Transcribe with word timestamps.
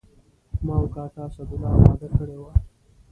ما 0.65 0.73
او 0.81 0.85
کاکا 0.95 1.23
اسدالله 1.29 1.71
وعده 1.81 2.07
کړې 2.17 2.37
وه. 2.41 2.53